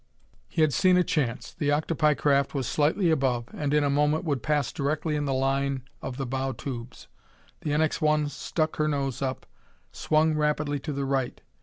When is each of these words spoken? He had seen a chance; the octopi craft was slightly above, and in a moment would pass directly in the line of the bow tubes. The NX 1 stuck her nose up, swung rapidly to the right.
He 0.49 0.61
had 0.61 0.73
seen 0.73 0.97
a 0.97 1.03
chance; 1.03 1.53
the 1.53 1.69
octopi 1.69 2.15
craft 2.15 2.55
was 2.55 2.65
slightly 2.67 3.11
above, 3.11 3.45
and 3.53 3.71
in 3.71 3.83
a 3.83 3.89
moment 3.91 4.23
would 4.23 4.41
pass 4.41 4.71
directly 4.71 5.15
in 5.15 5.25
the 5.25 5.31
line 5.35 5.83
of 6.01 6.17
the 6.17 6.25
bow 6.25 6.53
tubes. 6.53 7.07
The 7.59 7.69
NX 7.69 8.01
1 8.01 8.29
stuck 8.29 8.77
her 8.77 8.87
nose 8.87 9.21
up, 9.21 9.45
swung 9.91 10.33
rapidly 10.33 10.79
to 10.79 10.91
the 10.91 11.05
right. 11.05 11.39